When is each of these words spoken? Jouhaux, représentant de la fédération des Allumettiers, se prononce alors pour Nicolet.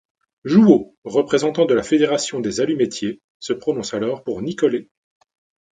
Jouhaux, 0.45 0.97
représentant 1.03 1.65
de 1.65 1.75
la 1.75 1.83
fédération 1.83 2.39
des 2.39 2.59
Allumettiers, 2.59 3.21
se 3.39 3.53
prononce 3.53 3.93
alors 3.93 4.23
pour 4.23 4.41
Nicolet. 4.41 4.89